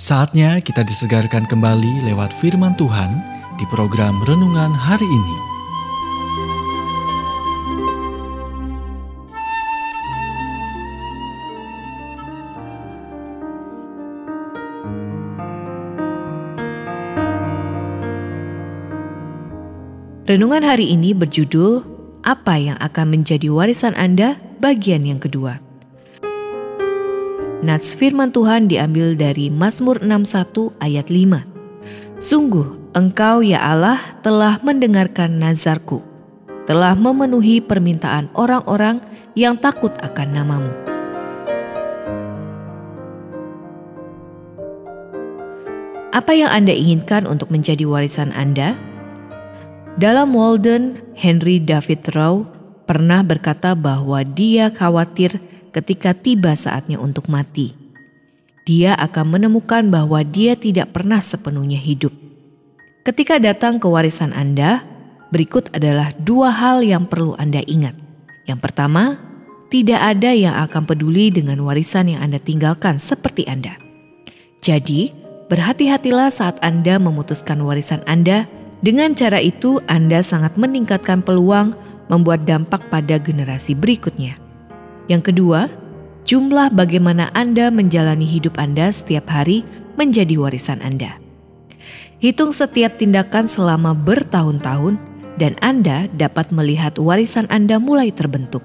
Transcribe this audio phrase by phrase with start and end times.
[0.00, 3.20] Saatnya kita disegarkan kembali lewat firman Tuhan
[3.60, 5.36] di program renungan hari ini.
[20.24, 21.84] Renungan hari ini berjudul
[22.24, 25.69] Apa yang akan menjadi warisan Anda bagian yang kedua.
[27.60, 31.44] Nats firman Tuhan diambil dari Mazmur 61 ayat 5.
[32.16, 36.00] Sungguh, Engkau ya Allah telah mendengarkan nazarku,
[36.64, 39.04] telah memenuhi permintaan orang-orang
[39.36, 40.72] yang takut akan namamu.
[46.16, 48.72] Apa yang Anda inginkan untuk menjadi warisan Anda?
[50.00, 52.48] Dalam Walden, Henry David Thoreau
[52.88, 57.74] pernah berkata bahwa dia khawatir ketika tiba saatnya untuk mati.
[58.68, 62.12] Dia akan menemukan bahwa dia tidak pernah sepenuhnya hidup.
[63.02, 64.84] Ketika datang ke warisan Anda,
[65.32, 67.96] berikut adalah dua hal yang perlu Anda ingat.
[68.44, 69.16] Yang pertama,
[69.70, 73.78] tidak ada yang akan peduli dengan warisan yang Anda tinggalkan seperti Anda.
[74.60, 75.14] Jadi,
[75.48, 78.44] berhati-hatilah saat Anda memutuskan warisan Anda.
[78.84, 81.72] Dengan cara itu, Anda sangat meningkatkan peluang
[82.10, 84.49] membuat dampak pada generasi berikutnya.
[85.06, 85.70] Yang kedua,
[86.26, 89.64] jumlah bagaimana Anda menjalani hidup Anda setiap hari
[89.96, 91.16] menjadi warisan Anda.
[92.20, 95.00] Hitung setiap tindakan selama bertahun-tahun
[95.40, 98.60] dan Anda dapat melihat warisan Anda mulai terbentuk.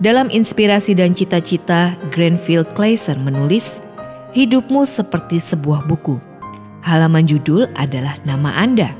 [0.00, 3.84] Dalam inspirasi dan cita-cita, Granville Clayson menulis,
[4.30, 6.22] Hidupmu seperti sebuah buku.
[6.86, 8.94] Halaman judul adalah nama Anda.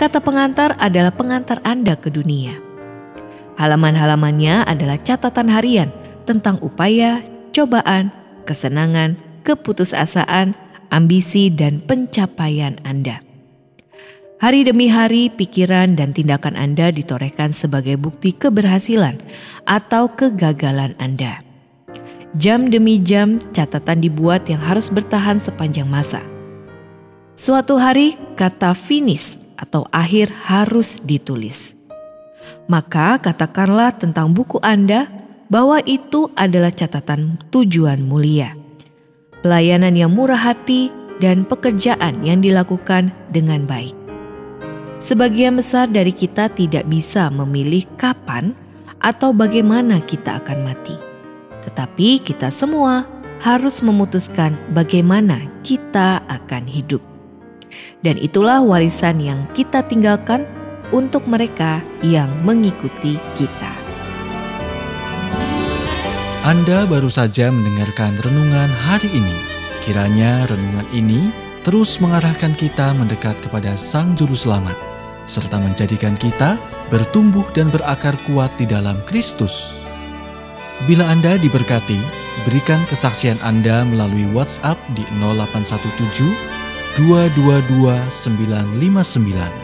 [0.00, 2.56] Kata pengantar adalah pengantar Anda ke dunia.
[3.54, 5.90] Halaman-halamannya adalah catatan harian
[6.26, 7.22] tentang upaya,
[7.54, 8.10] cobaan,
[8.42, 9.14] kesenangan,
[9.46, 10.58] keputusasaan,
[10.90, 13.22] ambisi, dan pencapaian Anda.
[14.42, 19.22] Hari demi hari, pikiran dan tindakan Anda ditorehkan sebagai bukti keberhasilan
[19.64, 21.40] atau kegagalan Anda.
[22.34, 26.18] Jam demi jam, catatan dibuat yang harus bertahan sepanjang masa.
[27.38, 31.73] Suatu hari, kata finish atau akhir harus ditulis
[32.66, 35.06] maka katakanlah tentang buku Anda
[35.52, 38.56] bahwa itu adalah catatan tujuan mulia.
[39.44, 40.88] Pelayanan yang murah hati
[41.20, 43.92] dan pekerjaan yang dilakukan dengan baik.
[45.04, 48.56] Sebagian besar dari kita tidak bisa memilih kapan
[49.04, 50.96] atau bagaimana kita akan mati.
[51.68, 53.04] Tetapi kita semua
[53.44, 57.04] harus memutuskan bagaimana kita akan hidup.
[58.00, 60.48] Dan itulah warisan yang kita tinggalkan
[60.92, 63.72] untuk mereka yang mengikuti kita.
[66.44, 69.32] Anda baru saja mendengarkan renungan hari ini.
[69.80, 71.32] Kiranya renungan ini
[71.64, 74.76] terus mengarahkan kita mendekat kepada Sang Juru Selamat,
[75.24, 76.60] serta menjadikan kita
[76.92, 79.80] bertumbuh dan berakar kuat di dalam Kristus.
[80.84, 81.96] Bila Anda diberkati,
[82.44, 86.28] berikan kesaksian Anda melalui WhatsApp di 0817
[87.00, 89.63] 222 959